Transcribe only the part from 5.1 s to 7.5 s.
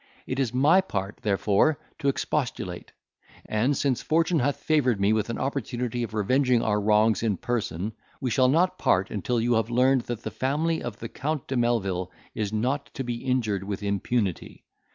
with an opportunity of revenging our wrongs in